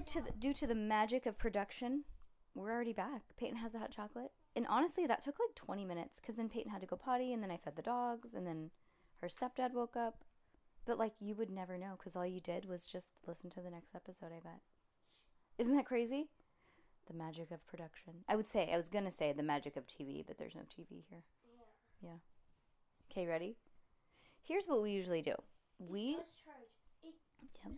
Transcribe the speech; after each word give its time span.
Due 0.00 0.20
to 0.20 0.26
the, 0.26 0.32
due 0.38 0.52
to 0.54 0.66
the 0.66 0.74
magic 0.74 1.26
of 1.26 1.38
production, 1.38 2.04
we're 2.54 2.70
already 2.70 2.92
back. 2.92 3.22
Peyton 3.38 3.58
has 3.58 3.74
a 3.74 3.78
hot 3.78 3.90
chocolate, 3.90 4.32
and 4.56 4.66
honestly, 4.68 5.06
that 5.06 5.22
took 5.22 5.38
like 5.38 5.54
20 5.54 5.84
minutes 5.84 6.20
because 6.20 6.36
then 6.36 6.48
Peyton 6.48 6.70
had 6.70 6.80
to 6.80 6.86
go 6.86 6.96
potty, 6.96 7.32
and 7.32 7.42
then 7.42 7.50
I 7.50 7.56
fed 7.56 7.76
the 7.76 7.82
dogs, 7.82 8.34
and 8.34 8.46
then 8.46 8.70
her 9.20 9.28
stepdad 9.28 9.72
woke 9.72 9.96
up. 9.96 10.24
But 10.86 10.98
like, 10.98 11.12
you 11.20 11.34
would 11.34 11.50
never 11.50 11.76
know 11.76 11.94
because 11.98 12.16
all 12.16 12.26
you 12.26 12.40
did 12.40 12.64
was 12.66 12.86
just 12.86 13.12
listen 13.26 13.50
to 13.50 13.60
the 13.60 13.70
next 13.70 13.94
episode. 13.94 14.32
I 14.34 14.40
bet. 14.40 14.60
Isn't 15.58 15.76
that 15.76 15.86
crazy? 15.86 16.28
The 17.06 17.14
magic 17.14 17.50
of 17.50 17.66
production. 17.66 18.24
I 18.28 18.36
would 18.36 18.48
say 18.48 18.70
I 18.72 18.76
was 18.76 18.88
gonna 18.88 19.12
say 19.12 19.32
the 19.32 19.42
magic 19.42 19.76
of 19.76 19.86
TV, 19.86 20.24
but 20.26 20.38
there's 20.38 20.54
no 20.54 20.62
TV 20.62 21.02
here. 21.10 21.22
Yeah. 22.02 22.18
Okay, 23.10 23.26
ready? 23.26 23.56
Here's 24.42 24.66
what 24.66 24.82
we 24.82 24.92
usually 24.92 25.20
do. 25.20 25.34
We 25.78 26.16
Yep. 27.64 27.72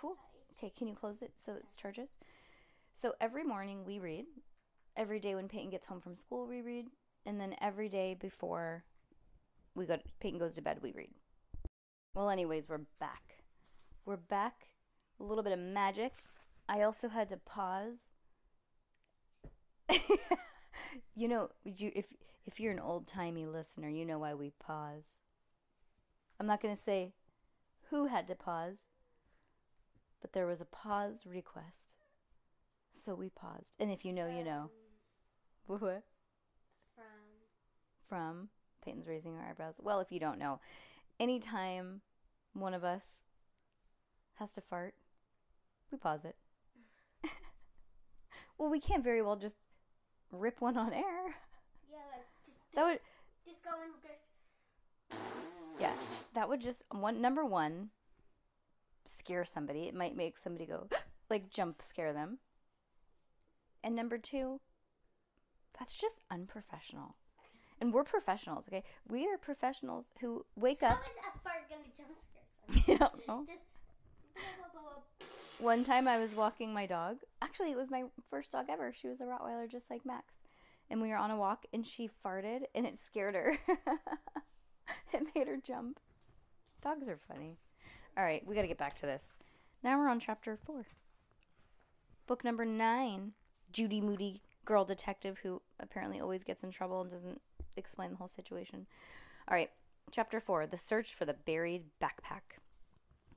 Cool. 0.00 0.16
Okay, 0.56 0.72
can 0.76 0.88
you 0.88 0.94
close 0.94 1.20
it 1.20 1.32
so 1.36 1.52
it 1.54 1.64
charges? 1.76 2.16
So 2.94 3.14
every 3.20 3.44
morning 3.44 3.84
we 3.84 3.98
read. 3.98 4.24
Every 4.96 5.20
day 5.20 5.34
when 5.34 5.48
Peyton 5.48 5.70
gets 5.70 5.86
home 5.86 6.00
from 6.00 6.14
school, 6.14 6.46
we 6.46 6.62
read. 6.62 6.86
And 7.26 7.38
then 7.38 7.54
every 7.60 7.88
day 7.90 8.16
before 8.18 8.84
we 9.74 9.84
go, 9.84 9.98
Peyton 10.20 10.38
goes 10.38 10.54
to 10.54 10.62
bed, 10.62 10.78
we 10.80 10.92
read. 10.92 11.10
Well, 12.14 12.30
anyways, 12.30 12.68
we're 12.68 12.86
back. 12.98 13.44
We're 14.06 14.16
back. 14.16 14.68
A 15.20 15.22
little 15.22 15.44
bit 15.44 15.52
of 15.52 15.58
magic. 15.58 16.12
I 16.66 16.80
also 16.80 17.08
had 17.10 17.28
to 17.28 17.36
pause. 17.36 18.10
you 21.14 21.28
know, 21.28 21.50
you 21.64 21.92
if 21.94 22.06
if 22.46 22.58
you're 22.58 22.72
an 22.72 22.80
old 22.80 23.06
timey 23.06 23.44
listener, 23.44 23.88
you 23.88 24.06
know 24.06 24.18
why 24.18 24.32
we 24.32 24.50
pause. 24.58 25.04
I'm 26.38 26.46
not 26.46 26.62
gonna 26.62 26.74
say 26.74 27.12
who 27.90 28.06
had 28.06 28.26
to 28.28 28.34
pause, 28.34 28.86
but 30.20 30.32
there 30.32 30.46
was 30.46 30.60
a 30.60 30.64
pause 30.64 31.22
request. 31.26 31.88
So 32.92 33.14
we 33.14 33.30
paused. 33.30 33.72
And 33.78 33.90
if 33.90 34.04
you 34.04 34.12
know, 34.12 34.28
you 34.28 34.44
know. 34.44 34.70
What? 35.66 36.02
From 38.08 38.48
Peyton's 38.84 39.06
raising 39.06 39.36
her 39.36 39.42
eyebrows. 39.48 39.76
Well, 39.80 40.00
if 40.00 40.10
you 40.10 40.18
don't 40.18 40.38
know, 40.38 40.60
anytime 41.20 42.00
one 42.54 42.74
of 42.74 42.82
us 42.82 43.18
has 44.34 44.52
to 44.54 44.60
fart, 44.60 44.94
we 45.92 45.98
pause 45.98 46.24
it. 46.24 46.34
well, 48.58 48.68
we 48.68 48.80
can't 48.80 49.04
very 49.04 49.22
well 49.22 49.36
just 49.36 49.56
rip 50.32 50.60
one 50.60 50.76
on 50.76 50.92
air. 50.92 51.36
Yeah, 51.90 51.98
like 52.10 52.26
just, 52.44 52.74
That 52.74 52.84
would 52.84 52.98
just 53.44 53.62
go 53.62 53.70
and 53.82 53.92
just. 54.02 55.80
Yeah, 55.80 55.92
that 56.34 56.48
would 56.48 56.60
just 56.60 56.82
one 56.90 57.20
number 57.20 57.44
one 57.44 57.90
scare 59.10 59.44
somebody. 59.44 59.84
It 59.84 59.94
might 59.94 60.16
make 60.16 60.36
somebody 60.38 60.66
go 60.66 60.88
like 61.30 61.50
jump 61.50 61.82
scare 61.82 62.12
them. 62.12 62.38
And 63.82 63.96
number 63.96 64.18
two, 64.18 64.60
that's 65.78 65.98
just 65.98 66.20
unprofessional. 66.30 67.16
And 67.80 67.94
we're 67.94 68.04
professionals, 68.04 68.66
okay? 68.68 68.84
We 69.08 69.26
are 69.26 69.38
professionals 69.38 70.06
who 70.20 70.44
wake 70.54 70.82
up. 70.82 71.00
is 71.02 71.12
a 71.18 71.38
fart 71.38 71.68
gonna 71.70 71.82
jump 71.96 72.18
scare 72.18 72.42
someone? 72.66 72.84
You 72.86 72.98
don't 72.98 73.28
know. 73.28 73.46
Just. 73.48 73.64
blah, 74.34 74.42
blah, 74.58 74.80
blah, 74.82 74.82
blah. 74.82 75.66
One 75.66 75.84
time 75.84 76.06
I 76.06 76.18
was 76.18 76.34
walking 76.34 76.72
my 76.74 76.86
dog. 76.86 77.18
Actually, 77.42 77.70
it 77.70 77.76
was 77.76 77.90
my 77.90 78.04
first 78.24 78.52
dog 78.52 78.66
ever. 78.70 78.92
She 78.94 79.08
was 79.08 79.20
a 79.20 79.24
Rottweiler 79.24 79.70
just 79.70 79.90
like 79.90 80.04
Max. 80.04 80.42
And 80.90 81.00
we 81.00 81.08
were 81.08 81.16
on 81.16 81.30
a 81.30 81.36
walk 81.36 81.64
and 81.72 81.86
she 81.86 82.08
farted 82.08 82.62
and 82.74 82.86
it 82.86 82.98
scared 82.98 83.34
her. 83.34 83.58
it 85.12 85.22
made 85.34 85.46
her 85.46 85.58
jump. 85.58 86.00
Dogs 86.82 87.08
are 87.08 87.18
funny. 87.28 87.58
All 88.16 88.24
right, 88.24 88.46
we 88.46 88.54
got 88.54 88.62
to 88.62 88.68
get 88.68 88.78
back 88.78 88.94
to 88.96 89.06
this. 89.06 89.36
Now 89.82 89.98
we're 89.98 90.08
on 90.08 90.20
chapter 90.20 90.56
4. 90.56 90.86
Book 92.26 92.44
number 92.44 92.64
9. 92.64 93.32
Judy 93.72 94.00
Moody, 94.00 94.42
girl 94.64 94.84
detective 94.84 95.38
who 95.42 95.62
apparently 95.78 96.20
always 96.20 96.44
gets 96.44 96.64
in 96.64 96.70
trouble 96.70 97.00
and 97.00 97.10
doesn't 97.10 97.40
explain 97.76 98.10
the 98.10 98.16
whole 98.16 98.28
situation. 98.28 98.86
All 99.48 99.56
right, 99.56 99.70
chapter 100.10 100.40
4. 100.40 100.66
The 100.66 100.76
search 100.76 101.14
for 101.14 101.24
the 101.24 101.34
buried 101.34 101.84
backpack. 102.02 102.58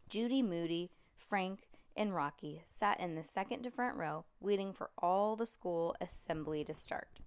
Judy 0.09 0.41
Moody, 0.41 0.91
Frank, 1.15 1.67
and 1.95 2.15
Rocky 2.15 2.63
sat 2.69 2.99
in 2.99 3.15
the 3.15 3.23
second 3.23 3.63
to 3.63 3.71
front 3.71 3.95
row, 3.95 4.25
waiting 4.39 4.73
for 4.73 4.89
all 4.97 5.35
the 5.35 5.45
school 5.45 5.95
assembly 6.01 6.63
to 6.65 6.73
start. 6.73 7.19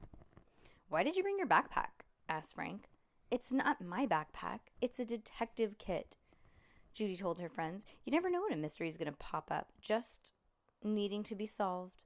Why 0.89 1.03
did 1.03 1.17
you 1.17 1.23
bring 1.23 1.39
your 1.39 1.47
backpack? 1.47 2.05
asked 2.29 2.55
Frank. 2.55 2.89
It's 3.31 3.53
not 3.53 3.85
my 3.85 4.07
backpack, 4.07 4.61
it's 4.81 5.01
a 5.01 5.05
detective 5.05 5.79
kit. 5.79 6.17
Judy 6.97 7.15
told 7.15 7.39
her 7.39 7.51
friends, 7.51 7.85
You 8.07 8.11
never 8.11 8.31
know 8.31 8.41
when 8.41 8.55
a 8.55 8.57
mystery 8.57 8.89
is 8.89 8.97
going 8.97 9.13
to 9.13 9.19
pop 9.19 9.51
up, 9.51 9.69
just 9.83 10.33
needing 10.83 11.23
to 11.25 11.35
be 11.35 11.47
solved. 11.47 12.01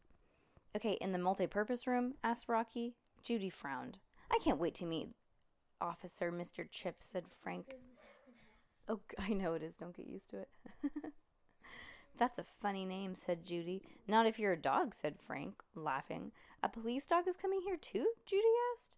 Okay, 0.76 0.98
in 1.00 1.12
the 1.12 1.18
multi-purpose 1.18 1.86
room? 1.86 2.14
asked 2.24 2.48
Rocky. 2.48 2.96
Judy 3.22 3.50
frowned. 3.50 3.98
I 4.32 4.40
can't 4.42 4.58
wait 4.58 4.74
to 4.76 4.84
meet 4.84 5.10
Officer 5.80 6.32
Mr. 6.32 6.68
Chip, 6.68 6.96
said 7.00 7.28
Frank. 7.28 7.76
Oh, 8.88 8.98
I 9.16 9.28
know 9.28 9.54
it 9.54 9.62
is. 9.62 9.76
Don't 9.76 9.96
get 9.96 10.08
used 10.08 10.28
to 10.30 10.38
it. 10.38 10.48
That's 12.18 12.38
a 12.38 12.44
funny 12.60 12.84
name, 12.84 13.14
said 13.14 13.46
Judy. 13.46 13.82
Not 14.08 14.26
if 14.26 14.40
you're 14.40 14.54
a 14.54 14.60
dog, 14.60 14.92
said 14.96 15.20
Frank, 15.20 15.62
laughing. 15.76 16.32
A 16.64 16.68
police 16.68 17.06
dog 17.06 17.28
is 17.28 17.36
coming 17.36 17.60
here 17.60 17.76
too? 17.76 18.06
Judy 18.26 18.42
asked. 18.74 18.96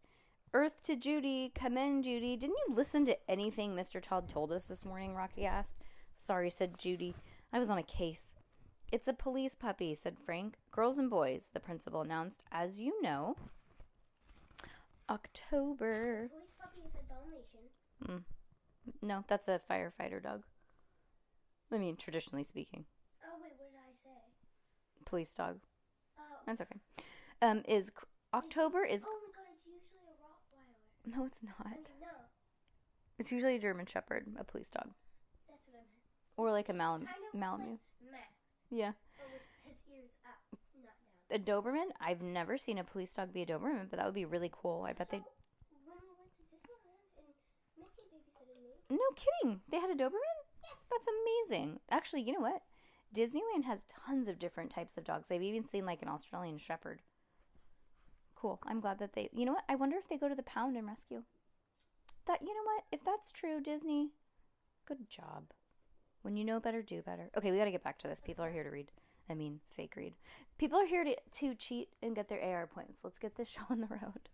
Earth 0.55 0.83
to 0.85 0.97
Judy. 0.97 1.51
Come 1.55 1.77
in, 1.79 2.03
Judy. 2.03 2.37
Didn't 2.37 2.57
you 2.69 2.75
listen 2.75 3.05
to 3.07 3.31
anything 3.31 3.75
Mr. 3.75 4.01
Todd 4.03 4.29
told 4.29 4.53
us 4.53 4.67
this 4.69 4.85
morning? 4.85 5.15
Rocky 5.15 5.47
asked. 5.47 5.77
Sorry, 6.15 6.51
said 6.51 6.79
Judy. 6.79 7.15
I 7.53 7.59
was 7.59 7.71
on 7.71 7.79
a 7.79 7.83
case. 7.83 8.35
It's 8.91 9.09
a 9.09 9.15
police 9.15 9.55
puppy, 9.55 9.95
said 9.95 10.19
Frank. 10.25 10.57
Girls 10.71 10.99
and 10.99 11.09
boys, 11.09 11.49
the 11.55 11.61
principal 11.61 12.03
announced. 12.03 12.43
As 12.53 12.79
you 12.79 13.01
know, 13.03 13.37
October. 15.09 16.29
Police 16.31 16.53
puppy 16.61 16.81
is 16.87 16.95
a 16.95 17.03
Dalmatian. 17.09 18.25
No, 19.01 19.25
that's 19.29 19.49
a 19.49 19.61
firefighter 19.71 20.23
dog. 20.23 20.43
I 21.73 21.79
mean, 21.79 21.97
traditionally 21.97 22.45
speaking, 22.45 22.85
Oh 23.25 23.39
wait, 23.41 23.53
what 23.57 23.71
did 23.73 23.79
I 23.79 23.93
say? 24.05 24.19
police 25.07 25.31
dog. 25.31 25.59
Oh. 26.19 26.23
That's 26.47 26.61
okay. 26.61 26.77
Um, 27.41 27.63
is 27.67 27.91
October 28.35 28.85
is 28.85 29.07
Oh 29.07 29.13
my 29.13 29.43
god, 29.43 29.49
it's 29.55 29.65
usually 29.65 30.05
a 30.05 30.13
Rottweiler. 30.21 30.77
No, 31.07 31.25
it's 31.25 31.43
not. 31.43 31.67
no, 32.01 32.09
It's 33.19 33.33
usually 33.33 33.57
a 33.57 33.61
German 33.61 33.87
Shepherd, 33.87 34.27
a 34.39 34.45
police 34.45 34.71
dog, 34.71 34.91
that's 35.49 35.67
what 35.67 35.75
I 35.77 35.79
meant. 35.83 35.89
or 36.37 36.51
like 36.51 36.69
a 36.69 36.73
Mal- 36.73 36.99
Kind 36.99 37.09
of 37.33 37.39
Malamute. 37.39 37.81
like 38.03 38.11
Max, 38.13 38.29
Yeah, 38.71 38.93
his 39.69 39.83
ears 39.93 40.11
up, 40.25 40.59
not 40.83 40.95
down. 41.31 41.41
a 41.41 41.63
Doberman. 41.63 41.91
I've 42.01 42.23
never 42.23 42.57
seen 42.59 42.79
a 42.79 42.85
police 42.85 43.13
dog 43.15 43.33
be 43.33 43.43
a 43.43 43.47
Doberman, 43.47 43.89
but 43.91 43.99
that 43.99 44.07
would 44.07 44.15
be 44.15 44.25
really 44.25 44.51
cool. 44.53 44.85
I 44.89 44.93
bet 44.93 45.11
they. 45.11 45.19
When 45.19 45.97
we 46.01 46.09
went 46.19 46.33
to 46.37 46.43
Disneyland 46.51 47.19
and 47.19 47.27
Mickey 47.79 48.03
babysitted 48.13 48.61
me. 48.63 48.97
No 48.97 49.09
kidding. 49.17 49.61
They 49.71 49.79
had 49.79 49.91
a 49.91 49.95
Doberman. 49.95 50.37
Yes. 50.63 50.73
That's 50.91 51.07
amazing. 51.51 51.81
Actually, 51.91 52.23
you 52.23 52.33
know 52.33 52.41
what? 52.41 52.63
Disneyland 53.15 53.65
has 53.67 53.85
tons 54.07 54.27
of 54.29 54.39
different 54.39 54.71
types 54.71 54.97
of 54.97 55.05
dogs. 55.05 55.31
I've 55.31 55.43
even 55.43 55.67
seen 55.67 55.85
like 55.85 56.01
an 56.03 56.09
Australian 56.09 56.59
Shepherd. 56.59 57.03
Cool. 58.43 58.59
I'm 58.67 58.81
glad 58.81 58.99
that 58.99 59.13
they. 59.13 59.31
You 59.33 59.45
know 59.45 59.53
what? 59.53 59.63
I 59.69 59.77
wonder 59.77 59.97
if 59.97 60.09
they 60.09 60.17
go 60.17 60.29
to 60.29 60.35
the 60.35 60.43
pound 60.43 60.77
and 60.77 60.89
rescue. 60.89 61.23
That 62.27 62.43
you 62.43 62.49
know 62.49 62.65
what? 62.65 62.83
If 62.91 63.05
that's 63.05 63.31
true, 63.31 63.61
Disney, 63.61 64.09
good 64.85 65.09
job. 65.09 65.45
When 66.23 66.37
you 66.37 66.45
know 66.45 66.59
better, 66.59 66.83
do 66.83 67.03
better. 67.03 67.31
Okay, 67.39 67.53
we 67.53 67.59
got 67.59 67.67
to 67.67 67.71
get 67.71 67.85
back 67.85 67.99
to 67.99 68.09
this. 68.09 68.21
People 68.21 68.45
are 68.45 68.51
here 68.51 68.65
to 68.65 68.71
read. 68.71 68.91
I 69.31 69.35
mean, 69.35 69.61
fake 69.77 69.95
read. 69.97 70.15
People 70.59 70.77
are 70.81 70.87
here 70.87 71.05
to 71.05 71.15
to 71.15 71.55
cheat 71.55 71.91
and 72.03 72.17
get 72.17 72.29
their 72.29 72.43
AR 72.43 72.67
points. 72.67 72.99
Let's 73.05 73.21
get 73.21 73.37
this 73.37 73.47
show 73.55 73.63
on 73.71 73.79
the 73.79 73.87
road. 73.87 74.29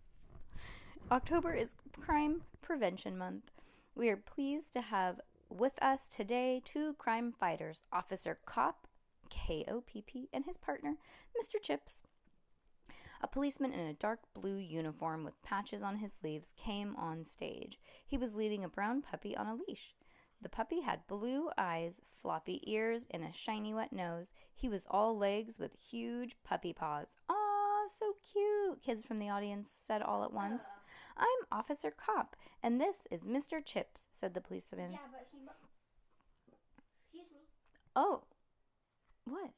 October 1.10 1.52
is 1.52 1.74
Crime 2.00 2.44
Prevention 2.62 3.18
Month. 3.18 3.50
We 3.94 4.08
are 4.08 4.16
pleased 4.16 4.72
to 4.72 4.80
have 4.80 5.20
with 5.50 5.74
us 5.82 6.08
today 6.08 6.62
two 6.64 6.94
crime 6.94 7.34
fighters, 7.38 7.82
Officer 7.92 8.38
Kopp, 8.46 8.86
K 9.28 9.66
O 9.68 9.82
P 9.82 10.00
P, 10.00 10.30
and 10.32 10.46
his 10.46 10.56
partner, 10.56 10.94
Mr. 11.38 11.60
Chips. 11.62 12.04
A 13.20 13.26
policeman 13.26 13.72
in 13.72 13.86
a 13.86 13.94
dark 13.94 14.20
blue 14.32 14.56
uniform 14.56 15.24
with 15.24 15.42
patches 15.42 15.82
on 15.82 15.96
his 15.96 16.12
sleeves 16.12 16.54
came 16.56 16.94
on 16.96 17.24
stage. 17.24 17.78
He 18.06 18.16
was 18.16 18.36
leading 18.36 18.62
a 18.62 18.68
brown 18.68 19.02
puppy 19.02 19.36
on 19.36 19.46
a 19.46 19.54
leash. 19.54 19.94
The 20.40 20.48
puppy 20.48 20.82
had 20.82 21.06
blue 21.08 21.50
eyes, 21.58 22.00
floppy 22.22 22.62
ears, 22.64 23.08
and 23.10 23.24
a 23.24 23.32
shiny 23.32 23.74
wet 23.74 23.92
nose. 23.92 24.32
He 24.54 24.68
was 24.68 24.86
all 24.88 25.18
legs 25.18 25.58
with 25.58 25.74
huge 25.74 26.36
puppy 26.44 26.72
paws. 26.72 27.16
Aw, 27.28 27.88
so 27.90 28.14
cute, 28.32 28.82
kids 28.82 29.02
from 29.02 29.18
the 29.18 29.30
audience 29.30 29.68
said 29.70 30.00
all 30.00 30.22
at 30.22 30.32
once. 30.32 30.66
I'm 31.16 31.26
Officer 31.50 31.90
Kopp, 31.90 32.36
and 32.62 32.80
this 32.80 33.08
is 33.10 33.22
Mr. 33.22 33.64
Chips, 33.64 34.08
said 34.12 34.34
the 34.34 34.40
policeman. 34.40 34.92
Yeah, 34.92 34.98
but 35.10 35.26
he. 35.32 35.38
Excuse 37.02 37.32
me. 37.32 37.40
Oh, 37.96 38.22
what? 39.24 39.50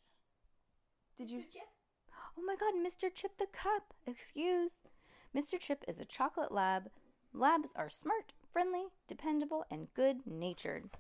Did 1.19 1.31
you? 1.31 1.43
Chip? 1.43 1.69
Oh 2.39 2.43
my 2.43 2.57
god, 2.57 2.75
Mr. 2.75 3.13
Chip 3.13 3.39
the 3.39 3.47
Cup. 3.47 3.95
Excuse. 4.07 4.81
Mr. 5.37 5.59
Chip 5.59 5.85
is 5.87 6.01
a 6.01 6.05
chocolate 6.05 6.53
lab. 6.53 6.91
Labs 7.33 7.73
are 7.77 7.89
smart, 7.89 8.33
friendly, 8.53 8.87
dependable, 9.07 9.65
and 9.71 9.93
good 9.95 10.27
natured. 10.27 10.91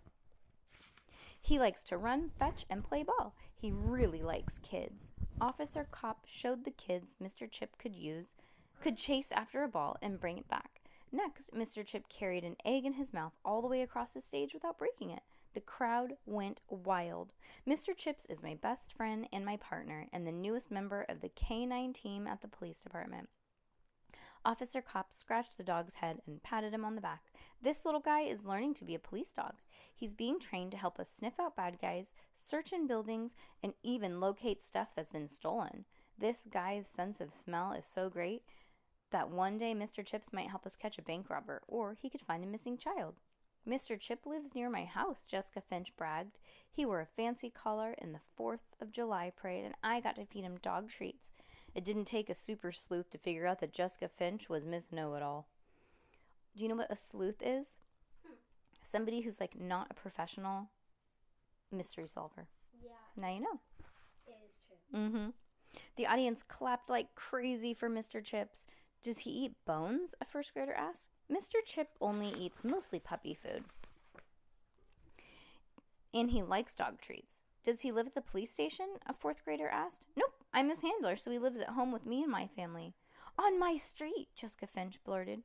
He 1.41 1.59
likes 1.59 1.83
to 1.85 1.97
run, 1.97 2.31
fetch, 2.39 2.67
and 2.69 2.85
play 2.85 3.03
ball. 3.03 3.35
He 3.57 3.73
really 3.73 4.23
likes 4.23 4.59
kids. 4.59 5.11
Officer 5.41 5.87
Kopp 5.91 6.27
showed 6.27 6.65
the 6.65 6.71
kids 6.71 7.17
Mr. 7.23 7.51
Chip 7.51 7.79
could 7.79 7.95
use, 7.95 8.35
could 8.81 8.97
chase 8.97 9.33
after 9.33 9.63
a 9.63 9.69
ball 9.69 9.97
and 10.03 10.21
bring 10.21 10.39
it 10.39 10.49
back. 10.49 10.81
Next, 11.11 11.53
Mr. 11.53 11.85
Chip 11.85 12.09
carried 12.09 12.45
an 12.45 12.57
egg 12.65 12.85
in 12.85 12.93
his 12.93 13.13
mouth 13.13 13.33
all 13.45 13.63
the 13.63 13.69
way 13.69 13.83
across 13.83 14.13
the 14.13 14.21
stage 14.21 14.55
without 14.55 14.79
breaking 14.79 15.11
it. 15.11 15.23
The 15.55 15.61
crowd 15.61 16.15
went 16.27 16.61
wild. 16.69 17.33
Mr. 17.69 17.97
Chips 17.97 18.25
is 18.27 18.43
my 18.43 18.55
best 18.55 18.93
friend 18.93 19.27
and 19.33 19.45
my 19.45 19.57
partner, 19.57 20.07
and 20.13 20.27
the 20.27 20.33
newest 20.33 20.71
member 20.71 21.05
of 21.09 21.21
the 21.21 21.29
K9 21.29 21.93
team 21.93 22.27
at 22.27 22.41
the 22.41 22.49
police 22.49 22.81
department. 22.81 23.29
Officer 24.45 24.81
Kopp 24.81 25.13
scratched 25.13 25.59
the 25.59 25.65
dog's 25.65 25.97
head 25.97 26.23
and 26.27 26.43
patted 26.43 26.73
him 26.73 26.85
on 26.85 26.95
the 26.95 27.01
back. 27.01 27.25
This 27.61 27.85
little 27.85 28.01
guy 28.01 28.21
is 28.21 28.47
learning 28.47 28.75
to 28.75 28.85
be 28.85 28.95
a 28.95 28.99
police 28.99 29.33
dog. 29.33 29.55
He's 29.95 30.15
being 30.15 30.41
trained 30.41 30.71
to 30.71 30.79
help 30.79 30.99
us 30.99 31.11
sniff 31.11 31.39
out 31.39 31.57
bad 31.57 31.79
guys, 31.81 32.15
search 32.33 32.73
in 32.73 32.87
buildings, 32.87 33.35
and 33.63 33.75
even 33.83 34.21
locate 34.21 34.63
stuff 34.63 34.93
that's 34.97 35.13
been 35.13 35.29
stolen. 35.29 35.85
This 36.17 36.47
guy's 36.51 36.87
sense 36.87 37.21
of 37.21 37.35
smell 37.35 37.73
is 37.73 37.85
so 37.85 38.09
great 38.09 38.43
that 39.11 39.31
one 39.31 39.59
day 39.59 39.75
Mr. 39.75 40.05
Chips 40.05 40.33
might 40.33 40.49
help 40.49 40.65
us 40.65 40.77
catch 40.77 40.97
a 40.97 41.03
bank 41.03 41.29
robber, 41.29 41.61
or 41.67 41.95
he 42.01 42.09
could 42.09 42.23
find 42.23 42.43
a 42.43 42.47
missing 42.47 42.79
child. 42.79 43.17
Mr. 43.69 43.99
Chip 43.99 44.27
lives 44.27 44.55
near 44.55 44.71
my 44.71 44.85
house, 44.85 45.27
Jessica 45.27 45.61
Finch 45.61 45.93
bragged. 45.97 46.39
He 46.71 46.87
wore 46.87 47.01
a 47.01 47.07
fancy 47.07 47.51
collar 47.51 47.95
in 47.99 48.13
the 48.13 48.21
4th 48.39 48.61
of 48.81 48.91
July 48.93 49.33
parade, 49.35 49.65
and 49.65 49.75
I 49.83 50.01
got 50.01 50.17
to 50.17 50.25
feed 50.25 50.45
him 50.45 50.59
dog 50.63 50.89
treats. 50.89 51.29
It 51.75 51.85
didn't 51.85 52.07
take 52.07 52.29
a 52.31 52.35
super 52.35 52.73
sleuth 52.73 53.11
to 53.11 53.19
figure 53.19 53.47
out 53.47 53.61
that 53.61 53.73
Jessica 53.73 54.09
Finch 54.09 54.49
was 54.49 54.67
Miss 54.67 54.87
Know 54.91 55.15
It 55.15 55.23
All. 55.23 55.47
Do 56.57 56.63
you 56.63 56.69
know 56.69 56.75
what 56.77 56.91
a 56.91 56.97
sleuth 56.97 57.43
is? 57.45 57.77
Somebody 58.83 59.21
who's 59.21 59.39
like 59.41 59.61
not 59.61 59.89
a 59.91 59.95
professional 59.95 60.71
mystery 61.71 62.09
solver. 62.09 62.49
Yeah, 62.83 62.91
Now 63.17 63.33
you 63.33 63.41
know. 63.41 63.61
it 64.27 64.35
is 64.49 64.59
true. 64.67 64.99
Mm-hmm. 65.01 65.29
The 65.97 66.07
audience 66.07 66.43
clapped 66.43 66.91
like 66.91 67.15
crazy 67.15 67.75
for 67.75 67.89
Mr. 67.89 68.25
Chips. 68.25 68.67
Does 69.03 69.19
he 69.19 69.31
eat 69.31 69.53
bones? 69.65 70.15
A 70.21 70.25
first 70.25 70.53
grader 70.55 70.73
asked. 70.73 71.09
Mr. 71.31 71.65
Chip 71.65 71.91
only 72.01 72.29
eats 72.29 72.65
mostly 72.65 72.99
puppy 72.99 73.35
food. 73.35 73.65
And 76.13 76.31
he 76.31 76.43
likes 76.43 76.75
dog 76.75 77.01
treats. 77.01 77.37
Does 77.63 77.83
he 77.83 77.93
live 77.93 78.09
at 78.09 78.15
the 78.15 78.21
police 78.21 78.51
station? 78.51 78.87
A 79.07 79.13
fourth 79.13 79.45
grader 79.45 79.69
asked. 79.69 80.03
Nope, 80.17 80.35
I'm 80.53 80.71
his 80.71 80.83
handler, 80.83 81.17
so 81.17 81.31
he 81.31 81.39
lives 81.39 81.61
at 81.61 81.71
home 81.71 81.93
with 81.93 82.07
me 82.07 82.23
and 82.23 82.33
my 82.33 82.49
family. 82.49 82.95
On 83.39 83.59
my 83.59 83.77
street, 83.77 84.29
Jessica 84.35 84.67
Finch 84.67 84.99
blurted. 85.05 85.43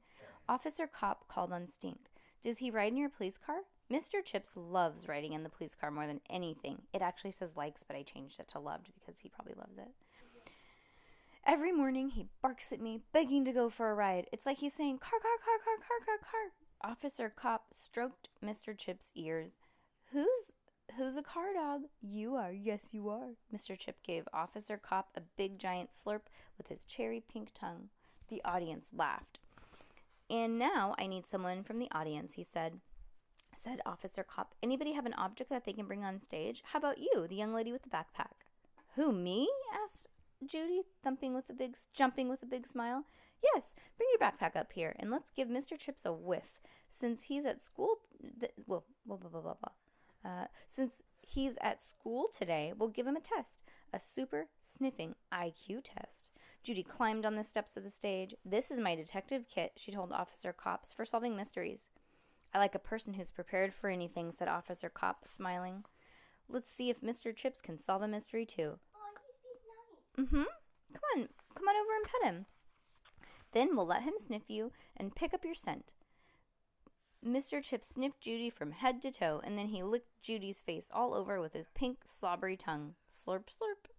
Officer 0.49 0.87
Kopp 0.87 1.27
called 1.27 1.51
on 1.53 1.67
Stink. 1.67 2.09
Does 2.41 2.59
he 2.59 2.71
ride 2.71 2.93
in 2.93 2.97
your 2.97 3.09
police 3.09 3.37
car? 3.37 3.61
Mr. 3.91 4.23
Chips 4.23 4.53
loves 4.55 5.07
riding 5.07 5.33
in 5.33 5.43
the 5.43 5.49
police 5.49 5.75
car 5.75 5.91
more 5.91 6.07
than 6.07 6.21
anything. 6.29 6.83
It 6.93 7.01
actually 7.01 7.31
says 7.31 7.55
likes, 7.55 7.83
but 7.83 7.95
I 7.95 8.01
changed 8.01 8.39
it 8.39 8.47
to 8.49 8.59
loved 8.59 8.89
because 8.93 9.19
he 9.19 9.29
probably 9.29 9.53
loves 9.55 9.77
it. 9.77 9.89
Every 11.47 11.71
morning 11.71 12.09
he 12.09 12.25
barks 12.41 12.71
at 12.71 12.81
me, 12.81 13.01
begging 13.13 13.45
to 13.45 13.51
go 13.51 13.69
for 13.69 13.91
a 13.91 13.93
ride. 13.93 14.25
It's 14.31 14.47
like 14.47 14.57
he's 14.57 14.73
saying, 14.73 14.97
car, 14.97 15.19
car, 15.21 15.37
car, 15.43 15.57
car, 15.63 15.77
car, 15.77 15.99
car, 16.03 16.17
car. 16.17 16.91
Officer 16.91 17.31
Kopp 17.35 17.65
stroked 17.71 18.29
Mr. 18.43 18.75
Chip's 18.75 19.11
ears. 19.15 19.57
Who's 20.11 20.53
who's 20.97 21.17
a 21.17 21.21
car 21.21 21.53
dog? 21.53 21.83
You 22.01 22.35
are, 22.35 22.51
yes 22.51 22.89
you 22.93 23.09
are. 23.09 23.35
Mr. 23.55 23.77
Chip 23.77 23.97
gave 24.03 24.27
Officer 24.33 24.77
Kopp 24.77 25.09
a 25.15 25.21
big 25.37 25.59
giant 25.59 25.91
slurp 25.91 26.21
with 26.57 26.67
his 26.67 26.83
cherry 26.83 27.21
pink 27.31 27.49
tongue. 27.53 27.89
The 28.27 28.41
audience 28.43 28.89
laughed. 28.95 29.37
And 30.31 30.57
now 30.57 30.95
I 30.97 31.05
need 31.05 31.27
someone 31.27 31.63
from 31.63 31.77
the 31.77 31.91
audience, 31.91 32.33
he 32.33 32.43
said. 32.43 32.79
Said 33.55 33.81
Officer 33.85 34.23
Kopp, 34.23 34.55
anybody 34.63 34.93
have 34.93 35.05
an 35.05 35.13
object 35.13 35.51
that 35.51 35.63
they 35.63 35.73
can 35.73 35.85
bring 35.85 36.03
on 36.03 36.17
stage? 36.17 36.63
How 36.65 36.79
about 36.79 36.97
you, 36.97 37.27
the 37.27 37.35
young 37.35 37.53
lady 37.53 37.71
with 37.71 37.83
the 37.83 37.89
backpack? 37.89 38.45
Who, 38.95 39.11
me? 39.11 39.47
asked 39.83 40.07
Judy, 40.43 40.81
thumping 41.03 41.33
with 41.33 41.49
a 41.49 41.53
big, 41.53 41.75
jumping 41.93 42.29
with 42.29 42.43
a 42.43 42.47
big 42.47 42.67
smile. 42.67 43.05
Yes, 43.43 43.75
bring 43.97 44.09
your 44.11 44.19
backpack 44.19 44.55
up 44.55 44.73
here, 44.73 44.95
and 44.97 45.11
let's 45.11 45.31
give 45.31 45.47
Mr. 45.47 45.77
Chips 45.77 46.05
a 46.05 46.13
whiff. 46.13 46.59
Since 46.91 47.23
he's 47.23 47.45
at 47.45 47.61
school, 47.61 47.97
th- 48.39 48.53
well, 48.65 48.85
blah, 49.05 49.17
blah, 49.17 49.29
blah, 49.29 49.41
blah, 49.41 49.53
blah. 49.53 50.31
Uh, 50.31 50.47
since 50.67 51.03
he's 51.21 51.57
at 51.61 51.81
school 51.81 52.27
today, 52.35 52.73
we'll 52.75 52.89
give 52.89 53.05
him 53.05 53.15
a 53.15 53.21
test, 53.21 53.59
a 53.93 53.99
super 53.99 54.47
sniffing 54.59 55.15
IQ 55.33 55.83
test. 55.83 56.25
Judy 56.63 56.81
climbed 56.81 57.25
on 57.25 57.35
the 57.35 57.43
steps 57.43 57.77
of 57.77 57.83
the 57.83 57.91
stage. 57.91 58.33
This 58.43 58.71
is 58.71 58.79
my 58.79 58.95
detective 58.95 59.45
kit, 59.47 59.73
she 59.75 59.91
told 59.91 60.11
Officer 60.11 60.53
Kopps, 60.53 60.95
for 60.95 61.05
solving 61.05 61.35
mysteries. 61.35 61.89
I 62.53 62.57
like 62.57 62.73
a 62.73 62.79
person 62.79 63.13
who's 63.13 63.29
prepared 63.29 63.73
for 63.73 63.89
anything, 63.89 64.31
said 64.31 64.47
Officer 64.47 64.89
Kopp, 64.89 65.27
smiling. 65.27 65.83
Let's 66.47 66.71
see 66.71 66.89
if 66.89 67.01
Mr. 67.01 67.35
Chips 67.35 67.61
can 67.61 67.77
solve 67.77 68.01
a 68.01 68.07
mystery 68.07 68.45
too. 68.45 68.79
He's. 70.15 70.25
Mm-hmm. 70.25 70.43
Come 70.93 71.21
on, 71.21 71.27
come 71.55 71.67
on 71.67 71.75
over 71.75 71.95
and 71.95 72.05
pet 72.05 72.33
him. 72.33 72.45
Then 73.51 73.75
we'll 73.75 73.87
let 73.87 74.03
him 74.03 74.13
sniff 74.17 74.43
you 74.49 74.71
and 74.95 75.15
pick 75.15 75.33
up 75.33 75.45
your 75.45 75.55
scent. 75.55 75.93
Mr. 77.25 77.61
Chip 77.63 77.83
sniffed 77.83 78.21
Judy 78.21 78.49
from 78.49 78.71
head 78.71 79.01
to 79.01 79.11
toe, 79.11 79.41
and 79.43 79.57
then 79.57 79.67
he 79.67 79.81
licked 79.81 80.21
Judy's 80.21 80.59
face 80.59 80.91
all 80.93 81.15
over 81.15 81.41
with 81.41 81.53
his 81.53 81.69
pink, 81.73 81.99
slobbery 82.05 82.55
tongue. 82.55 82.93
Slurp, 83.11 83.45
slurp. 83.47 83.89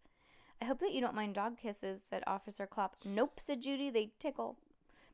I 0.62 0.64
hope 0.66 0.78
that 0.78 0.92
you 0.92 1.00
don't 1.00 1.14
mind 1.14 1.34
dog 1.34 1.58
kisses, 1.58 2.02
said 2.02 2.22
Officer 2.26 2.66
Clop. 2.66 2.96
Nope, 3.04 3.40
said 3.40 3.62
Judy, 3.62 3.90
they 3.90 4.12
tickle. 4.18 4.58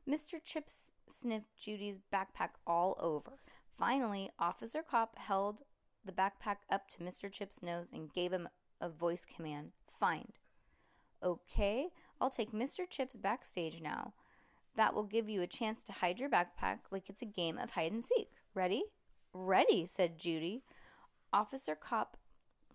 Mr. 0.07 0.43
Chips 0.43 0.91
sniffed 1.07 1.57
Judy's 1.57 1.99
backpack 2.13 2.51
all 2.67 2.95
over. 2.99 3.39
Finally, 3.77 4.29
Officer 4.37 4.83
Kopp 4.83 5.17
held 5.17 5.61
the 6.05 6.11
backpack 6.11 6.57
up 6.69 6.89
to 6.89 6.99
Mr. 6.99 7.31
Chip's 7.31 7.63
nose 7.63 7.91
and 7.91 8.13
gave 8.13 8.31
him 8.31 8.47
a 8.79 8.89
voice 8.89 9.25
command 9.25 9.71
Find. 9.87 10.33
Okay, 11.23 11.87
I'll 12.19 12.29
take 12.29 12.51
Mr. 12.51 12.89
Chips 12.89 13.15
backstage 13.15 13.79
now. 13.81 14.13
That 14.75 14.93
will 14.93 15.03
give 15.03 15.29
you 15.29 15.41
a 15.41 15.47
chance 15.47 15.83
to 15.83 15.93
hide 15.93 16.19
your 16.19 16.29
backpack 16.29 16.79
like 16.91 17.09
it's 17.09 17.21
a 17.21 17.25
game 17.25 17.57
of 17.57 17.71
hide 17.71 17.91
and 17.91 18.03
seek. 18.03 18.29
Ready? 18.53 18.83
Ready, 19.33 19.85
said 19.85 20.17
Judy. 20.17 20.63
Officer 21.31 21.75
Kopp 21.75 22.17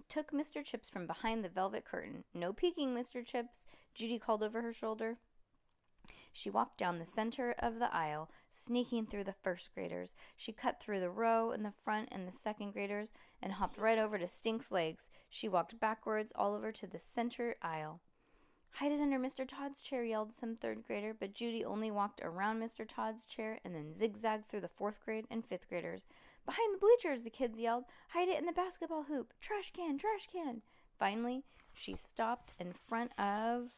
took 0.08 0.32
Mr. 0.32 0.64
Chips 0.64 0.88
from 0.88 1.06
behind 1.06 1.44
the 1.44 1.48
velvet 1.48 1.84
curtain. 1.84 2.24
No 2.32 2.52
peeking, 2.52 2.94
Mr. 2.94 3.24
Chips, 3.24 3.66
Judy 3.94 4.18
called 4.18 4.42
over 4.42 4.62
her 4.62 4.72
shoulder. 4.72 5.18
She 6.32 6.50
walked 6.50 6.78
down 6.78 6.98
the 6.98 7.06
center 7.06 7.54
of 7.58 7.78
the 7.78 7.92
aisle, 7.94 8.30
sneaking 8.50 9.06
through 9.06 9.24
the 9.24 9.32
first 9.32 9.74
graders. 9.74 10.14
She 10.36 10.52
cut 10.52 10.80
through 10.80 11.00
the 11.00 11.10
row 11.10 11.50
in 11.50 11.62
the 11.62 11.72
front 11.72 12.08
and 12.12 12.26
the 12.26 12.32
second 12.32 12.72
graders 12.72 13.12
and 13.42 13.54
hopped 13.54 13.78
right 13.78 13.98
over 13.98 14.18
to 14.18 14.28
Stink's 14.28 14.70
legs. 14.70 15.10
She 15.28 15.48
walked 15.48 15.80
backwards 15.80 16.32
all 16.34 16.54
over 16.54 16.72
to 16.72 16.86
the 16.86 16.98
center 16.98 17.56
aisle. 17.60 18.00
Hide 18.72 18.92
it 18.92 19.00
under 19.00 19.18
Mr. 19.18 19.46
Todd's 19.46 19.80
chair, 19.80 20.04
yelled 20.04 20.32
some 20.32 20.54
third 20.54 20.84
grader, 20.86 21.12
but 21.18 21.34
Judy 21.34 21.64
only 21.64 21.90
walked 21.90 22.20
around 22.22 22.60
Mr. 22.60 22.86
Todd's 22.86 23.26
chair 23.26 23.58
and 23.64 23.74
then 23.74 23.94
zigzagged 23.94 24.46
through 24.46 24.60
the 24.60 24.68
fourth 24.68 25.04
grade 25.04 25.26
and 25.30 25.44
fifth 25.44 25.68
graders. 25.68 26.06
Behind 26.46 26.74
the 26.74 26.78
bleachers, 26.78 27.24
the 27.24 27.30
kids 27.30 27.58
yelled. 27.58 27.84
Hide 28.10 28.28
it 28.28 28.38
in 28.38 28.46
the 28.46 28.52
basketball 28.52 29.04
hoop. 29.04 29.34
Trash 29.40 29.72
can, 29.72 29.98
trash 29.98 30.28
can. 30.32 30.62
Finally, 30.98 31.42
she 31.74 31.94
stopped 31.94 32.52
in 32.58 32.72
front 32.72 33.10
of 33.18 33.70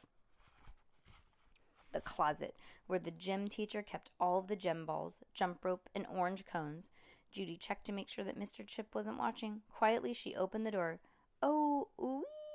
the 1.92 2.00
closet 2.00 2.54
where 2.86 2.98
the 2.98 3.10
gym 3.10 3.48
teacher 3.48 3.82
kept 3.82 4.10
all 4.20 4.38
of 4.38 4.48
the 4.48 4.56
gem 4.56 4.84
balls, 4.84 5.22
jump 5.32 5.64
rope, 5.64 5.88
and 5.94 6.06
orange 6.12 6.44
cones. 6.44 6.90
Judy 7.30 7.56
checked 7.56 7.86
to 7.86 7.92
make 7.92 8.08
sure 8.08 8.24
that 8.24 8.38
Mr. 8.38 8.66
Chip 8.66 8.94
wasn't 8.94 9.18
watching. 9.18 9.62
Quietly, 9.72 10.12
she 10.12 10.34
opened 10.34 10.66
the 10.66 10.70
door. 10.70 10.98
Oh! 11.42 11.88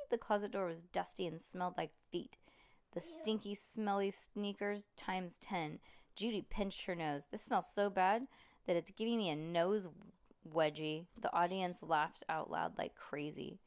The 0.09 0.17
closet 0.17 0.51
door 0.51 0.65
was 0.67 0.81
dusty 0.81 1.25
and 1.25 1.41
smelled 1.41 1.75
like 1.77 1.91
feet. 2.11 2.37
The 2.93 3.01
stinky, 3.01 3.55
smelly 3.55 4.11
sneakers 4.11 4.85
times 4.95 5.37
ten. 5.39 5.79
Judy 6.15 6.45
pinched 6.47 6.85
her 6.85 6.95
nose. 6.95 7.27
This 7.29 7.43
smells 7.43 7.67
so 7.73 7.89
bad 7.89 8.27
that 8.67 8.75
it's 8.75 8.91
giving 8.91 9.17
me 9.17 9.29
a 9.29 9.35
nose 9.35 9.87
wedgie. 10.47 11.05
The 11.21 11.33
audience 11.35 11.83
laughed 11.83 12.23
out 12.29 12.49
loud 12.49 12.77
like 12.77 12.95
crazy. 12.95 13.59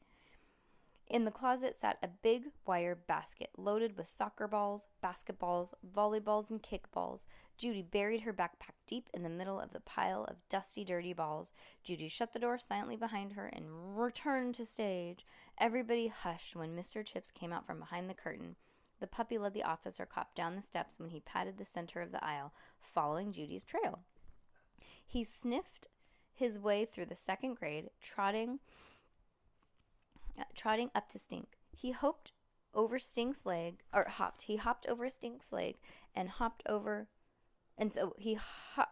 In 1.09 1.25
the 1.25 1.31
closet 1.31 1.75
sat 1.75 1.97
a 2.03 2.07
big 2.07 2.51
wire 2.67 2.93
basket 2.93 3.49
loaded 3.57 3.97
with 3.97 4.07
soccer 4.07 4.47
balls, 4.47 4.85
basketballs, 5.03 5.73
volleyballs, 5.91 6.51
and 6.51 6.61
kickballs. 6.61 7.25
Judy 7.57 7.81
buried 7.81 8.21
her 8.21 8.33
backpack 8.33 8.75
deep 8.85 9.09
in 9.11 9.23
the 9.23 9.29
middle 9.29 9.59
of 9.59 9.73
the 9.73 9.79
pile 9.79 10.23
of 10.25 10.47
dusty, 10.49 10.85
dirty 10.85 11.13
balls. 11.13 11.51
Judy 11.83 12.09
shut 12.09 12.31
the 12.31 12.39
door 12.39 12.59
silently 12.59 12.95
behind 12.95 13.33
her 13.33 13.47
and 13.47 13.97
returned 13.97 14.53
to 14.55 14.67
stage. 14.67 15.25
Everybody 15.57 16.09
hushed 16.09 16.55
when 16.55 16.75
Mr. 16.75 17.03
Chips 17.03 17.31
came 17.31 17.51
out 17.51 17.65
from 17.65 17.79
behind 17.79 18.07
the 18.07 18.13
curtain. 18.13 18.55
The 18.99 19.07
puppy 19.07 19.39
led 19.39 19.55
the 19.55 19.63
officer 19.63 20.05
Kopp 20.05 20.35
down 20.35 20.55
the 20.55 20.61
steps 20.61 20.99
when 20.99 21.09
he 21.09 21.21
patted 21.21 21.57
the 21.57 21.65
center 21.65 22.01
of 22.01 22.11
the 22.11 22.23
aisle, 22.23 22.53
following 22.81 23.33
Judy's 23.33 23.63
trail. 23.63 24.01
He 25.07 25.23
sniffed 25.23 25.87
his 26.35 26.59
way 26.59 26.85
through 26.85 27.07
the 27.07 27.15
second 27.15 27.55
grade, 27.55 27.89
trotting 27.99 28.59
trotting 30.55 30.91
up 30.95 31.09
to 31.09 31.19
Stink. 31.19 31.57
He 31.71 31.91
hoped 31.91 32.31
over 32.73 32.99
Stink's 32.99 33.45
leg, 33.45 33.81
or 33.93 34.05
hopped. 34.07 34.43
He 34.43 34.57
hopped 34.57 34.85
over 34.87 35.09
Stink's 35.09 35.51
leg 35.51 35.77
and 36.15 36.29
hopped 36.29 36.63
over, 36.67 37.07
and 37.77 37.93
so 37.93 38.13
he 38.17 38.37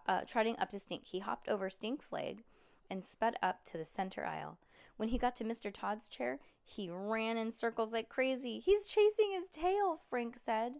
uh, 0.07 0.21
trotting 0.27 0.57
up 0.57 0.69
to 0.71 0.79
Stink. 0.79 1.05
He 1.05 1.19
hopped 1.19 1.47
over 1.47 1.69
Stink's 1.69 2.11
leg 2.11 2.43
and 2.89 3.05
sped 3.05 3.35
up 3.41 3.65
to 3.65 3.77
the 3.77 3.85
center 3.85 4.25
aisle. 4.25 4.57
When 4.95 5.09
he 5.09 5.17
got 5.17 5.35
to 5.37 5.43
Mr. 5.43 5.71
Todd's 5.71 6.09
chair, 6.09 6.39
he 6.63 6.89
ran 6.89 7.37
in 7.37 7.51
circles 7.51 7.93
like 7.93 8.09
crazy. 8.09 8.59
He's 8.59 8.87
chasing 8.87 9.31
his 9.31 9.49
tail, 9.49 9.99
Frank 10.09 10.37
said. 10.37 10.73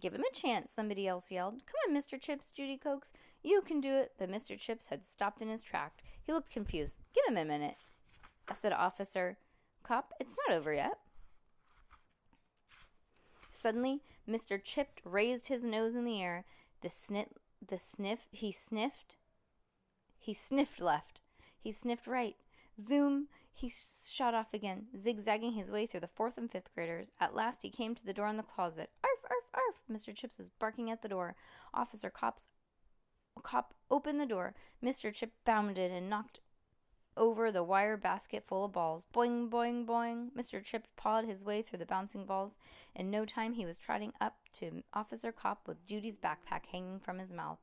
Give 0.00 0.14
him 0.14 0.24
a 0.28 0.34
chance, 0.34 0.72
somebody 0.72 1.06
else 1.06 1.30
yelled. 1.30 1.62
Come 1.64 1.94
on, 1.94 1.96
Mr. 1.96 2.20
Chips, 2.20 2.50
Judy 2.50 2.76
coaxed. 2.76 3.14
You 3.40 3.62
can 3.62 3.80
do 3.80 3.94
it. 3.94 4.12
But 4.18 4.30
Mr. 4.30 4.58
Chips 4.58 4.86
had 4.88 5.04
stopped 5.04 5.40
in 5.40 5.48
his 5.48 5.62
track. 5.62 6.02
He 6.20 6.32
looked 6.32 6.50
confused. 6.50 6.98
Give 7.14 7.24
him 7.28 7.40
a 7.40 7.44
minute, 7.44 7.76
I 8.48 8.54
said 8.54 8.72
Officer 8.72 9.38
Kopp. 9.82 10.12
It's 10.20 10.36
not 10.46 10.56
over 10.56 10.72
yet. 10.72 10.98
Suddenly, 13.50 14.00
Mr. 14.28 14.62
Chip 14.62 15.00
raised 15.04 15.48
his 15.48 15.64
nose 15.64 15.94
in 15.94 16.04
the 16.04 16.20
air. 16.20 16.44
The 16.80 16.88
snit, 16.88 17.28
the 17.66 17.78
sniff, 17.78 18.26
he 18.30 18.50
sniffed. 18.50 19.16
He 20.18 20.34
sniffed 20.34 20.80
left. 20.80 21.20
He 21.58 21.70
sniffed 21.70 22.06
right. 22.06 22.36
Zoom! 22.80 23.28
He 23.54 23.70
shot 24.08 24.34
off 24.34 24.54
again, 24.54 24.86
zigzagging 24.98 25.52
his 25.52 25.70
way 25.70 25.86
through 25.86 26.00
the 26.00 26.08
fourth 26.08 26.38
and 26.38 26.50
fifth 26.50 26.74
graders. 26.74 27.12
At 27.20 27.34
last, 27.34 27.62
he 27.62 27.70
came 27.70 27.94
to 27.94 28.04
the 28.04 28.14
door 28.14 28.26
in 28.28 28.36
the 28.36 28.42
closet. 28.42 28.90
Arf, 29.04 29.24
arf, 29.24 29.44
arf! 29.54 29.82
Mr. 29.90 30.14
Chips 30.14 30.38
was 30.38 30.48
barking 30.48 30.90
at 30.90 31.02
the 31.02 31.08
door. 31.08 31.36
Officer 31.74 32.10
Kopps 32.10 32.48
Kopp 33.42 33.74
opened 33.90 34.20
the 34.20 34.26
door. 34.26 34.54
Mr. 34.82 35.12
Chip 35.12 35.32
bounded 35.44 35.90
and 35.90 36.08
knocked 36.08 36.40
over 37.16 37.50
the 37.50 37.62
wire 37.62 37.96
basket 37.96 38.44
full 38.44 38.64
of 38.64 38.72
balls. 38.72 39.06
Boing, 39.14 39.48
boing, 39.48 39.84
boing. 39.84 40.30
Mr. 40.36 40.62
Chip 40.62 40.86
pawed 40.96 41.24
his 41.24 41.44
way 41.44 41.62
through 41.62 41.78
the 41.78 41.86
bouncing 41.86 42.24
balls. 42.24 42.58
In 42.94 43.10
no 43.10 43.24
time, 43.24 43.54
he 43.54 43.66
was 43.66 43.78
trotting 43.78 44.12
up 44.20 44.36
to 44.54 44.82
Officer 44.94 45.32
Kopp 45.32 45.66
with 45.66 45.86
Judy's 45.86 46.18
backpack 46.18 46.66
hanging 46.70 47.00
from 47.00 47.18
his 47.18 47.32
mouth. 47.32 47.58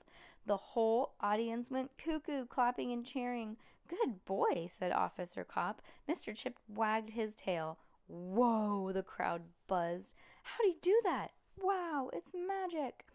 The 0.45 0.57
whole 0.57 1.13
audience 1.21 1.69
went 1.69 1.91
cuckoo, 1.97 2.45
clapping 2.45 2.91
and 2.91 3.05
cheering. 3.05 3.57
Good 3.87 4.25
boy, 4.25 4.67
said 4.69 4.91
Officer 4.91 5.43
Kopp. 5.43 5.81
Mr. 6.09 6.35
Chip 6.35 6.57
wagged 6.67 7.11
his 7.11 7.35
tail. 7.35 7.77
Whoa, 8.07 8.91
the 8.91 9.03
crowd 9.03 9.41
buzzed. 9.67 10.13
How'd 10.43 10.67
he 10.67 10.77
do 10.81 10.99
that? 11.03 11.31
Wow, 11.61 12.09
it's 12.13 12.31
magic. 12.33 13.05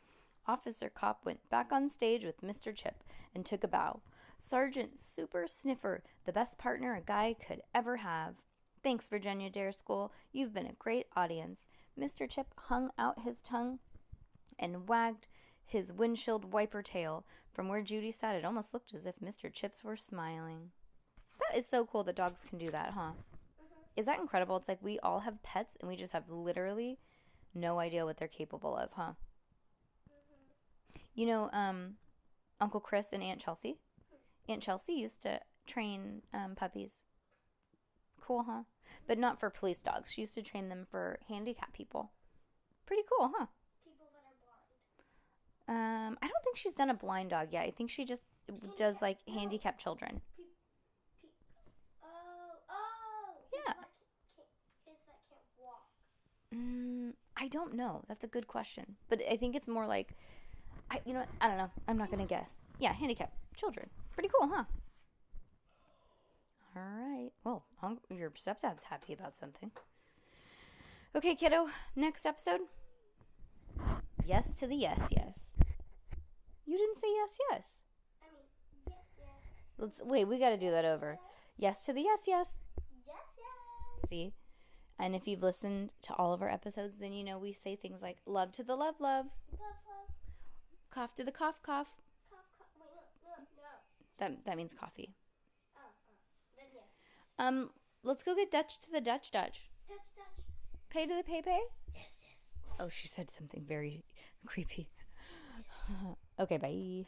Officer 0.47 0.91
Kopp 0.91 1.25
went 1.25 1.49
back 1.49 1.73
on 1.73 1.89
stage 1.89 2.25
with 2.25 2.43
Mr. 2.43 2.75
Chip 2.75 3.03
and 3.35 3.45
took 3.45 3.65
a 3.65 3.69
bow. 3.69 4.01
Sergeant 4.39 4.99
Super 4.99 5.47
Sniffer, 5.47 6.03
the 6.25 6.33
best 6.33 6.59
partner 6.59 6.95
a 6.95 7.01
guy 7.01 7.35
could 7.47 7.63
ever 7.75 7.99
have. 7.99 8.37
Thanks, 8.83 9.07
Virginia 9.07 9.51
Dare 9.51 9.73
School. 9.73 10.13
You've 10.33 10.53
been 10.53 10.67
a 10.67 10.75
great 10.79 11.07
audience. 11.17 11.69
Mr. 11.99 12.29
Chip 12.29 12.49
hung 12.57 12.91
out 12.99 13.23
his 13.23 13.41
tongue 13.41 13.79
and 14.59 14.89
wagged 14.89 15.27
his 15.65 15.93
windshield 15.93 16.53
wiper 16.53 16.83
tail. 16.83 17.25
From 17.53 17.69
where 17.69 17.83
Judy 17.83 18.13
sat, 18.13 18.35
it 18.35 18.45
almost 18.45 18.75
looked 18.75 18.93
as 18.93 19.07
if 19.07 19.21
Mr. 19.21 19.53
Chips 19.53 19.83
were 19.83 19.97
smiling. 19.97 20.71
That 21.41 21.57
is 21.57 21.67
so 21.67 21.87
cool 21.87 22.05
that 22.05 22.17
dogs 22.17 22.45
can 22.49 22.59
do 22.59 22.71
that, 22.71 22.93
huh? 22.95 23.13
Is 23.97 24.07
that 24.07 24.19
incredible? 24.19 24.57
It's 24.57 24.69
like 24.69 24.83
we 24.83 24.99
all 25.01 25.21
have 25.21 25.43
pets 25.43 25.77
and 25.81 25.89
we 25.89 25.97
just 25.97 26.13
have 26.13 26.29
literally 26.29 26.99
no 27.55 27.79
idea 27.79 28.05
what 28.05 28.17
they're 28.17 28.29
capable 28.29 28.77
of, 28.77 28.91
huh? 28.93 29.13
You 31.15 31.27
know, 31.27 31.51
um, 31.53 31.95
Uncle 32.61 32.81
Chris 32.81 33.13
and 33.13 33.23
Aunt 33.23 33.41
Chelsea? 33.41 33.77
Aunt 34.49 34.63
Chelsea 34.63 34.95
used 34.95 35.23
to 35.23 35.41
train 35.67 36.23
um, 36.33 36.55
puppies. 36.55 37.03
Cool, 38.21 38.45
huh? 38.49 38.63
But 39.07 39.19
not 39.19 39.39
for 39.41 39.51
police 39.51 39.79
dogs. 39.79 40.13
She 40.13 40.23
used 40.23 40.35
to 40.35 40.43
train 40.43 40.69
them 40.69 40.87
for 40.91 41.19
handicapped 41.29 41.75
people. 41.75 42.13
Pretty 42.87 43.03
cool, 43.09 43.33
huh? 43.37 43.47
People 43.85 44.07
that 44.13 44.25
are 44.27 44.37
blind. 45.67 46.13
Um, 46.13 46.19
I 46.23 46.27
don't 46.27 46.45
think 46.45 46.57
she's 46.57 46.75
done 46.75 46.91
a 46.91 46.95
blind 46.95 47.31
dog 47.31 47.49
yet. 47.51 47.65
I 47.65 47.71
think 47.71 47.91
she 47.91 48.05
just 48.05 48.23
does 48.77 49.01
like 49.03 49.19
handicapped 49.29 49.81
children. 49.81 50.21
Pe- 50.37 51.29
oh, 52.03 52.07
oh. 52.71 53.35
Yeah. 53.53 53.73
Kids 54.85 55.01
that 55.07 55.21
can't 55.29 55.43
walk. 55.59 55.89
Mm, 56.55 57.13
I 57.37 57.49
don't 57.49 57.75
know. 57.75 58.05
That's 58.09 58.25
a 58.25 58.29
good 58.29 58.47
question. 58.47 58.97
But 59.09 59.23
I 59.31 59.37
think 59.37 59.55
it's 59.57 59.69
more 59.69 59.87
like, 59.87 60.15
I 60.91 61.01
you 61.05 61.15
know? 61.15 61.25
I 61.41 61.49
don't 61.49 61.59
know. 61.59 61.71
I'm 61.89 61.99
not 61.99 62.11
gonna 62.11 62.27
guess. 62.27 62.55
Yeah, 62.79 62.93
handicapped 62.93 63.37
children. 63.57 63.89
Pretty 64.13 64.29
cool, 64.39 64.49
huh? 64.53 64.65
All 66.77 66.83
right. 66.83 67.31
Well, 67.45 67.65
your 68.11 68.31
stepdad's 68.31 68.85
happy 68.85 69.13
about 69.13 69.37
something. 69.37 69.71
Okay, 71.17 71.35
kiddo. 71.37 71.69
Next 71.95 72.27
episode. 72.27 72.61
Yes 74.27 74.55
to 74.57 74.67
the 74.67 74.75
yes, 74.77 75.09
yes. 75.11 75.51
You 76.67 76.77
didn't 76.79 76.97
say 76.97 77.09
yes, 77.15 77.39
yes. 77.51 77.83
I 78.23 78.27
mean, 78.35 78.45
yes, 78.89 79.05
yes. 79.19 79.29
Let's 79.79 80.03
wait. 80.03 80.25
We 80.27 80.39
got 80.39 80.51
to 80.51 80.57
do 80.57 80.71
that 80.71 80.85
over. 80.85 81.19
Yes 81.57 81.85
to 81.87 81.93
the 81.93 82.01
yes, 82.01 82.25
yes. 82.27 82.59
Yes, 83.07 83.17
yes. 83.39 84.09
See? 84.09 84.33
And 84.99 85.15
if 85.15 85.29
you've 85.29 85.43
listened 85.43 85.93
to 86.03 86.15
all 86.15 86.33
of 86.33 86.41
our 86.43 86.49
episodes, 86.49 86.99
then 86.99 87.13
you 87.13 87.23
know 87.23 87.39
we 87.39 87.53
say 87.53 87.77
things 87.77 88.01
like 88.03 88.17
love 88.27 88.51
to 88.53 88.65
the 88.65 88.75
love, 88.77 88.95
love, 89.01 89.27
Love, 89.53 89.61
love. 89.61 90.15
cough 90.91 91.15
to 91.17 91.25
the 91.25 91.33
cough, 91.33 91.61
cough. 91.63 91.91
Cough, 92.31 92.41
cough. 92.59 92.69
Wait, 92.81 92.89
no, 93.25 93.31
no, 93.37 93.63
no. 93.63 93.71
That 94.19 94.45
that 94.45 94.57
means 94.57 94.75
coffee. 94.75 95.15
Oh, 95.77 95.81
oh. 95.81 96.65
Then. 97.39 97.47
Um, 97.47 97.71
let's 98.03 98.23
go 98.23 98.35
get 98.35 98.51
Dutch 98.51 98.81
to 98.81 98.91
the 98.91 99.01
Dutch 99.01 99.31
Dutch. 99.31 99.71
Touch, 99.89 99.99
touch. 100.17 100.45
Pay 100.91 101.07
to 101.07 101.17
the 101.17 101.23
pay 101.23 101.43
pay. 101.43 101.61
Yes, 101.95 102.19
yes. 102.23 102.81
Oh, 102.81 102.89
she 102.89 103.09
said 103.09 103.31
something 103.31 103.65
very 103.67 104.05
creepy. 104.47 104.89
Yes. 104.97 106.17
okay, 106.41 106.59
bye. 106.59 107.07